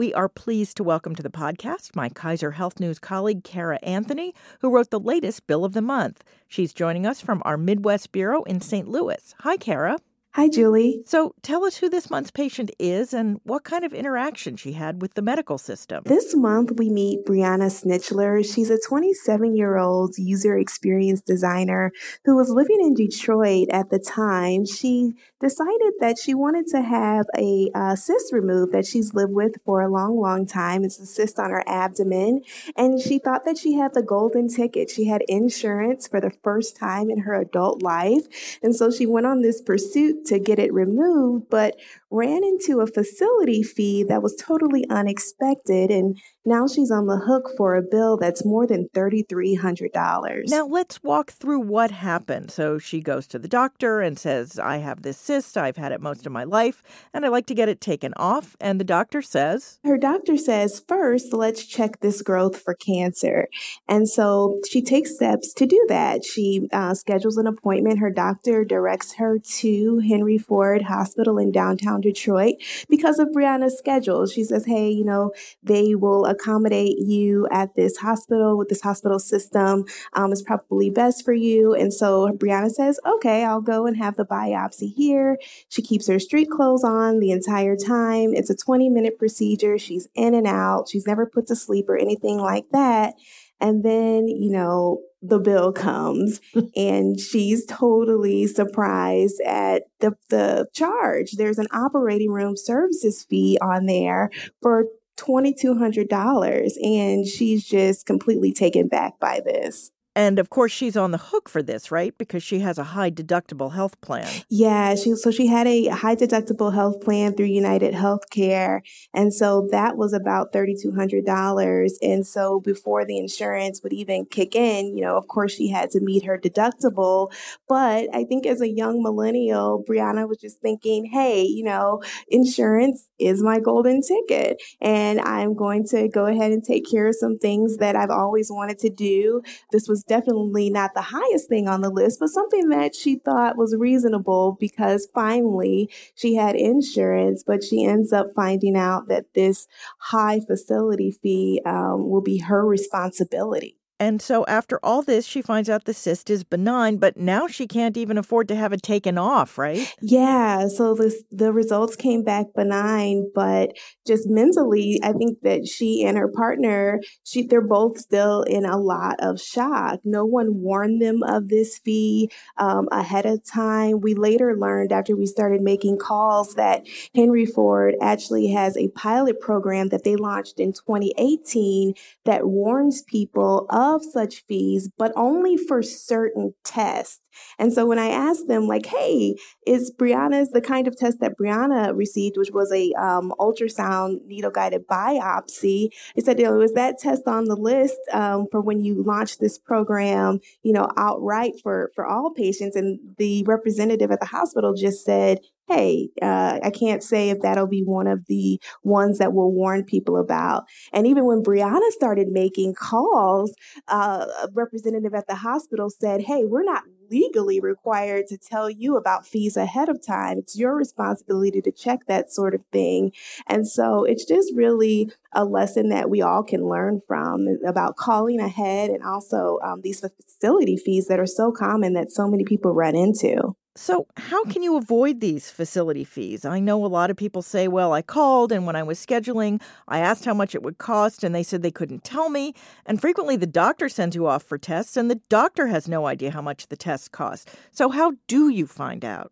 [0.02, 4.34] We are pleased to welcome to the podcast my Kaiser Health News colleague, Cara Anthony,
[4.62, 6.24] who wrote the latest Bill of the Month.
[6.48, 8.88] She's joining us from our Midwest Bureau in St.
[8.88, 9.36] Louis.
[9.42, 10.00] Hi, Cara.
[10.34, 11.04] Hi, Julie.
[11.06, 15.02] So tell us who this month's patient is and what kind of interaction she had
[15.02, 16.04] with the medical system.
[16.06, 18.42] This month, we meet Brianna Snitchler.
[18.42, 21.92] She's a 27 year old user experience designer
[22.24, 24.66] who was living in Detroit at the time.
[24.66, 29.56] She decided that she wanted to have a uh, cyst removed that she's lived with
[29.66, 30.86] for a long, long time.
[30.86, 32.44] It's a cyst on her abdomen.
[32.78, 34.90] And she thought that she had the golden ticket.
[34.90, 38.60] She had insurance for the first time in her adult life.
[38.64, 41.76] And so she went on this pursuit to get it removed, but
[42.12, 45.90] ran into a facility fee that was totally unexpected.
[45.90, 50.44] And now she's on the hook for a bill that's more than $3,300.
[50.48, 52.52] Now, let's walk through what happened.
[52.52, 55.58] So she goes to the doctor and says, I have this cyst.
[55.58, 58.58] I've had it most of my life, and I'd like to get it taken off.
[58.60, 63.48] And the doctor says, Her doctor says, first, let's check this growth for cancer.
[63.88, 66.26] And so she takes steps to do that.
[66.26, 68.00] She uh, schedules an appointment.
[68.00, 72.56] Her doctor directs her to Henry Ford Hospital in downtown Detroit
[72.90, 74.26] because of Brianna's schedule.
[74.26, 75.32] She says, Hey, you know,
[75.64, 79.86] they will accommodate you at this hospital with this hospital system.
[80.14, 81.74] Um, it's probably best for you.
[81.74, 85.38] And so Brianna says, Okay, I'll go and have the biopsy here.
[85.70, 88.34] She keeps her street clothes on the entire time.
[88.34, 89.78] It's a 20 minute procedure.
[89.78, 90.90] She's in and out.
[90.90, 93.16] She's never put to sleep or anything like that.
[93.60, 96.42] And then, you know, the bill comes
[96.76, 101.34] and she's totally surprised at the, the charge.
[101.34, 104.30] There's an operating room services fee on there
[104.62, 104.86] for
[105.18, 109.92] $2,200 and she's just completely taken back by this.
[110.16, 112.14] And of course, she's on the hook for this, right?
[112.18, 114.28] Because she has a high deductible health plan.
[114.50, 118.82] Yeah, she so she had a high deductible health plan through United Healthcare,
[119.14, 121.98] and so that was about thirty two hundred dollars.
[122.02, 125.92] And so before the insurance would even kick in, you know, of course she had
[125.92, 127.32] to meet her deductible.
[127.70, 133.08] But I think as a young millennial, Brianna was just thinking, hey, you know, insurance
[133.18, 137.38] is my golden ticket, and I'm going to go ahead and take care of some
[137.38, 139.42] things that I've always wanted to do.
[139.72, 143.58] This was definitely not the highest thing on the list, but something that she thought
[143.58, 149.68] was reasonable because finally she had insurance, but she ends up finding out that this
[150.00, 153.81] high facility fee um, will be her responsibility.
[154.02, 157.68] And so after all this, she finds out the cyst is benign, but now she
[157.68, 159.94] can't even afford to have it taken off, right?
[160.02, 160.70] Yeah.
[160.70, 166.18] So the the results came back benign, but just mentally, I think that she and
[166.18, 170.00] her partner, she they're both still in a lot of shock.
[170.04, 174.02] No one warned them of this fee um, ahead of time.
[174.02, 179.40] We later learned after we started making calls that Henry Ford actually has a pilot
[179.40, 181.94] program that they launched in 2018
[182.26, 187.20] that warns people of such fees, but only for certain tests.
[187.58, 191.38] And so when I asked them, like, hey, is Brianna's the kind of test that
[191.40, 195.90] Brianna received, which was a um, ultrasound needle guided biopsy?
[196.16, 199.58] They said, know, was that test on the list um, for when you launched this
[199.58, 202.76] program, you know, outright for for all patients?
[202.76, 207.68] And the representative at the hospital just said, hey, uh, I can't say if that'll
[207.68, 210.66] be one of the ones that we'll warn people about.
[210.94, 213.54] And even when Brianna started making calls,
[213.88, 218.96] uh, a representative at the hospital said, hey, we're not legally required to tell you
[218.96, 220.38] about fees ahead of time.
[220.38, 223.12] It's your responsibility to check that sort of thing.
[223.48, 228.40] And so it's just really a lesson that we all can learn from about calling
[228.40, 232.74] ahead and also um, these facility fees that are so common that so many people
[232.74, 233.56] run into.
[233.76, 236.44] So, how can you avoid these facility fees?
[236.44, 239.62] I know a lot of people say, well, I called and when I was scheduling,
[239.88, 242.54] I asked how much it would cost and they said they couldn't tell me.
[242.86, 246.32] And frequently the doctor sends you off for tests and the doctor has no idea
[246.32, 247.50] how much the tests cost.
[247.72, 249.32] So, how do you find out?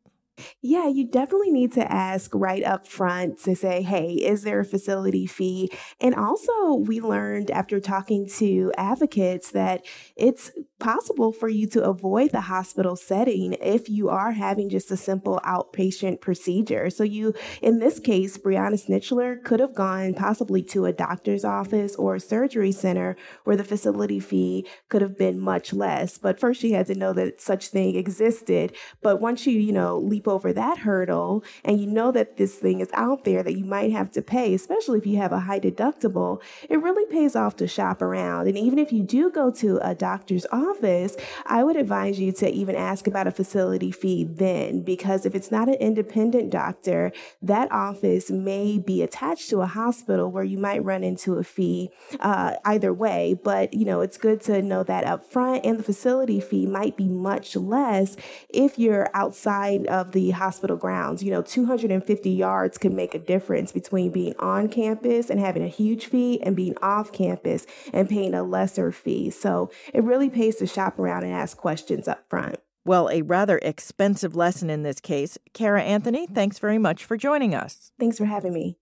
[0.62, 4.66] Yeah, you definitely need to ask right up front to say, hey, is there a
[4.66, 5.70] facility fee?
[6.00, 12.32] And also, we learned after talking to advocates that it's possible for you to avoid
[12.32, 16.90] the hospital setting if you are having just a simple outpatient procedure.
[16.90, 21.96] So, you, in this case, Brianna Snitchler could have gone possibly to a doctor's office
[21.96, 26.18] or a surgery center where the facility fee could have been much less.
[26.18, 28.76] But first, she had to know that such thing existed.
[29.02, 32.80] But once you, you know, leap over that hurdle and you know that this thing
[32.80, 35.60] is out there that you might have to pay, especially if you have a high
[35.60, 38.48] deductible, it really pays off to shop around.
[38.48, 42.32] And even if you do go to a doctor's office, office, I would advise you
[42.34, 47.12] to even ask about a facility fee then, because if it's not an independent doctor,
[47.42, 51.90] that office may be attached to a hospital where you might run into a fee
[52.20, 53.36] uh, either way.
[53.42, 56.96] But, you know, it's good to know that up front, and the facility fee might
[56.96, 58.16] be much less
[58.50, 61.24] if you're outside of the hospital grounds.
[61.24, 65.68] You know, 250 yards could make a difference between being on campus and having a
[65.68, 69.30] huge fee and being off campus and paying a lesser fee.
[69.30, 72.58] So it really pays to shop around and ask questions up front.
[72.86, 75.38] Well, a rather expensive lesson in this case.
[75.54, 77.92] Cara Anthony, thanks very much for joining us.
[78.00, 78.78] Thanks for having me.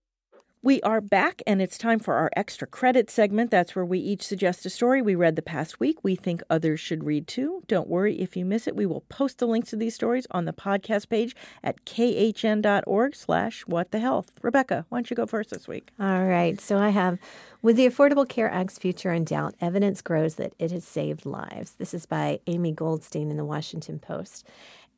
[0.60, 3.52] We are back, and it's time for our extra credit segment.
[3.52, 6.80] That's where we each suggest a story we read the past week we think others
[6.80, 7.62] should read too.
[7.68, 8.74] Don't worry if you miss it.
[8.74, 13.62] We will post the links to these stories on the podcast page at khn.org slash
[13.68, 14.32] what the health.
[14.42, 15.92] Rebecca, why don't you go first this week?
[16.00, 16.60] All right.
[16.60, 17.20] So I have
[17.60, 21.72] with the Affordable Care Act's future in doubt, evidence grows that it has saved lives.
[21.72, 24.46] This is by Amy Goldstein in the Washington Post.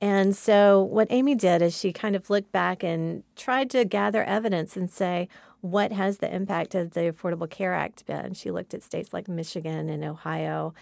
[0.01, 4.25] And so, what Amy did is she kind of looked back and tried to gather
[4.25, 5.29] evidence and say,
[5.61, 8.33] what has the impact of the Affordable Care Act been?
[8.35, 10.73] She looked at states like Michigan and Ohio.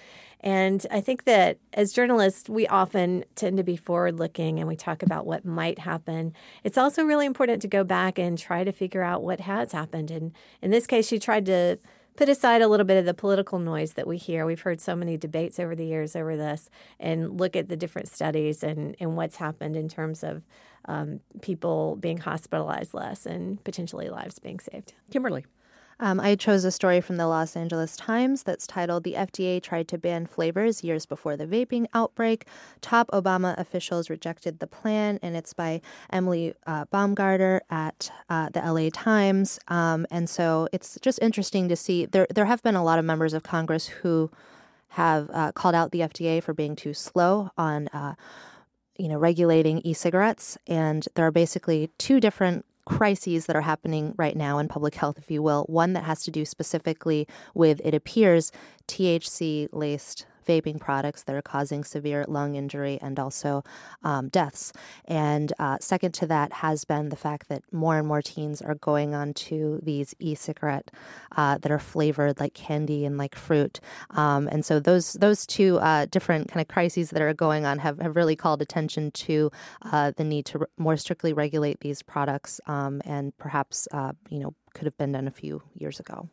[0.40, 4.76] And I think that as journalists, we often tend to be forward looking and we
[4.76, 6.32] talk about what might happen.
[6.62, 10.12] It's also really important to go back and try to figure out what has happened.
[10.12, 11.78] And in this case, she tried to
[12.18, 14.44] put aside a little bit of the political noise that we hear.
[14.44, 18.08] We've heard so many debates over the years over this and look at the different
[18.08, 20.42] studies and, and what's happened in terms of
[20.86, 24.94] um, people being hospitalized less and potentially lives being saved.
[25.12, 25.46] Kimberly.
[26.00, 29.88] Um, I chose a story from the Los Angeles Times that's titled The FDA Tried
[29.88, 32.46] to Ban Flavors Years Before the Vaping Outbreak.
[32.80, 35.80] Top Obama officials rejected the plan, and it's by
[36.10, 36.84] Emily uh,
[37.70, 39.58] at uh, the LA Times.
[39.68, 42.06] Um, and so it's just interesting to see.
[42.06, 44.30] There, there have been a lot of members of Congress who
[44.90, 48.14] have uh, called out the FDA for being too slow on uh,
[48.96, 54.34] you know, regulating e-cigarettes, and there are basically two different crises that are happening right
[54.34, 55.64] now in public health, if you will.
[55.68, 58.50] One that has to do specifically with, it appears,
[58.88, 63.62] THC laced vaping products that are causing severe lung injury and also
[64.02, 64.72] um, deaths.
[65.04, 68.74] And uh, second to that has been the fact that more and more teens are
[68.74, 70.90] going on to these e-cigarette
[71.36, 73.80] uh, that are flavored like candy and like fruit.
[74.10, 77.78] Um, and so those those two uh, different kind of crises that are going on
[77.78, 79.50] have, have really called attention to
[79.82, 84.38] uh, the need to re- more strictly regulate these products um, and perhaps uh, you
[84.38, 86.28] know could have been done a few years ago.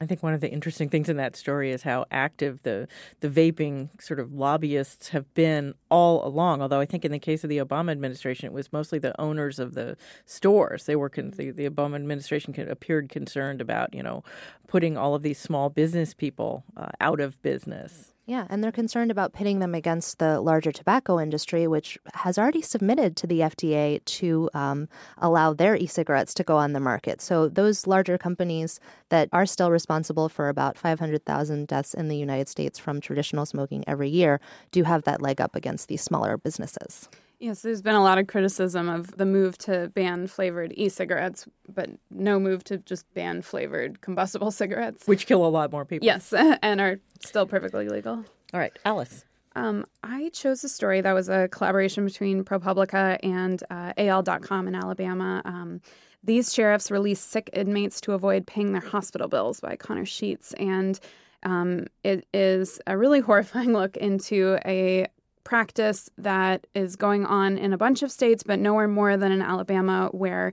[0.00, 2.88] I think one of the interesting things in that story is how active the
[3.20, 6.62] the vaping sort of lobbyists have been all along.
[6.62, 9.58] Although I think in the case of the Obama administration, it was mostly the owners
[9.58, 10.86] of the stores.
[10.86, 14.24] They were con- the, the Obama administration appeared concerned about you know
[14.66, 18.13] putting all of these small business people uh, out of business.
[18.26, 22.62] Yeah, and they're concerned about pitting them against the larger tobacco industry, which has already
[22.62, 27.20] submitted to the FDA to um, allow their e cigarettes to go on the market.
[27.20, 32.48] So, those larger companies that are still responsible for about 500,000 deaths in the United
[32.48, 37.10] States from traditional smoking every year do have that leg up against these smaller businesses.
[37.40, 41.46] Yes, there's been a lot of criticism of the move to ban flavored e cigarettes,
[41.68, 45.06] but no move to just ban flavored combustible cigarettes.
[45.06, 46.06] Which kill a lot more people.
[46.06, 46.32] Yes,
[46.62, 48.24] and are still perfectly legal.
[48.52, 49.24] All right, Alice.
[49.56, 54.74] Um, I chose a story that was a collaboration between ProPublica and uh, AL.com in
[54.74, 55.42] Alabama.
[55.44, 55.80] Um,
[56.24, 60.54] these sheriffs release sick inmates to avoid paying their hospital bills by Connor Sheets.
[60.54, 60.98] And
[61.44, 65.06] um, it is a really horrifying look into a
[65.44, 69.42] practice that is going on in a bunch of states, but nowhere more than in
[69.42, 70.52] Alabama, where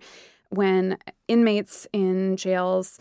[0.49, 2.99] when inmates in jails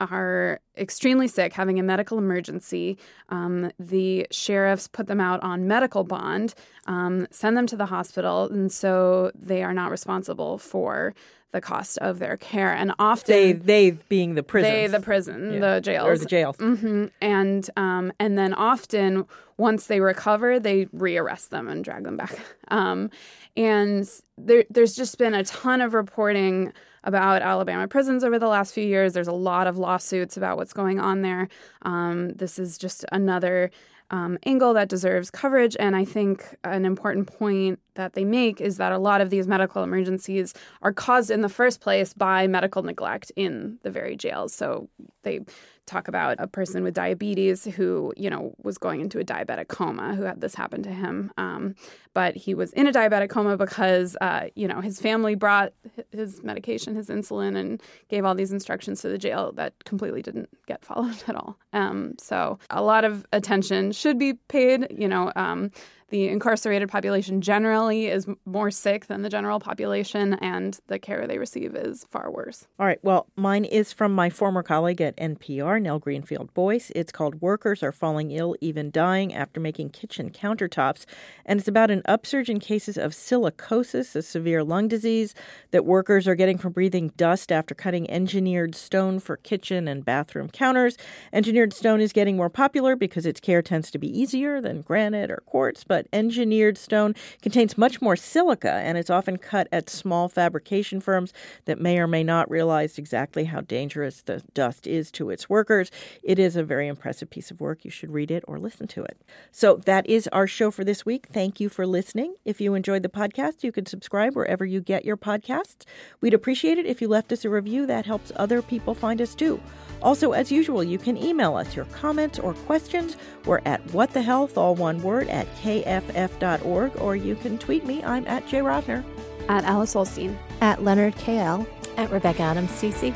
[0.00, 6.04] are extremely sick, having a medical emergency, um, the sheriffs put them out on medical
[6.04, 6.54] bond,
[6.86, 11.14] um, send them to the hospital, and so they are not responsible for
[11.50, 12.72] the cost of their care.
[12.72, 15.60] And often they they being the prison, they the prison, yeah.
[15.60, 17.06] the jails, or the jails, mm-hmm.
[17.20, 19.24] and um, and then often
[19.56, 22.38] once they recover, they rearrest them and drag them back.
[22.70, 23.08] Um,
[23.56, 26.74] and there, there's just been a ton of reporting
[27.08, 29.14] about Alabama prisons over the last few years.
[29.14, 31.48] There's a lot of lawsuits about what's going on there.
[31.82, 33.70] Um, this is just another
[34.10, 35.74] um, angle that deserves coverage.
[35.80, 39.46] And I think an important point that they make is that a lot of these
[39.46, 40.52] medical emergencies
[40.82, 44.54] are caused in the first place by medical neglect in the very jails.
[44.54, 44.88] So
[45.22, 45.40] they
[45.88, 50.14] talk about a person with diabetes who, you know, was going into a diabetic coma
[50.14, 51.32] who had this happen to him.
[51.36, 51.74] Um,
[52.14, 55.72] but he was in a diabetic coma because, uh, you know, his family brought
[56.10, 60.48] his medication, his insulin, and gave all these instructions to the jail that completely didn't
[60.66, 61.58] get followed at all.
[61.72, 64.88] Um, so a lot of attention should be paid.
[64.90, 65.70] You know, um,
[66.10, 71.38] the incarcerated population generally is more sick than the general population, and the care they
[71.38, 72.66] receive is far worse.
[72.78, 72.98] All right.
[73.02, 76.90] Well, mine is from my former colleague at NPR, Nell Greenfield Boyce.
[76.96, 81.04] It's called Workers Are Falling Ill, Even Dying After Making Kitchen Countertops.
[81.44, 85.34] And it's about an upsurge in cases of silicosis, a severe lung disease
[85.72, 90.48] that workers are getting from breathing dust after cutting engineered stone for kitchen and bathroom
[90.48, 90.96] counters.
[91.32, 95.30] Engineered stone is getting more popular because its care tends to be easier than granite
[95.30, 100.28] or quartz, but engineered stone contains much more silica and it's often cut at small
[100.28, 101.32] fabrication firms
[101.64, 105.90] that may or may not realize exactly how dangerous the dust is to its workers.
[106.22, 107.84] It is a very impressive piece of work.
[107.84, 109.20] You should read it or listen to it.
[109.50, 111.26] So that is our show for this week.
[111.32, 112.34] Thank you for listening.
[112.44, 115.84] If you enjoyed the podcast, you can subscribe wherever you get your podcasts.
[116.20, 117.86] We'd appreciate it if you left us a review.
[117.86, 119.60] That helps other people find us too.
[120.02, 123.16] Also, as usual, you can email us your comments or questions.
[123.44, 128.02] We're at what the health, all one word, at kff.org, or you can tweet me.
[128.04, 129.04] I'm at Jay Rovner.
[129.48, 130.36] At Alice Ollstein.
[130.60, 131.66] At Leonard KL.
[131.96, 133.14] At Rebecca Adams CC.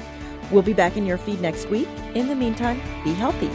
[0.51, 1.89] We'll be back in your feed next week.
[2.15, 3.51] In the meantime, be healthy.